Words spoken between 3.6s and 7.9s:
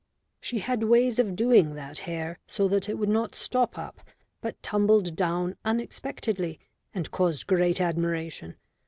up, but tumbled down unexpectedly and caused great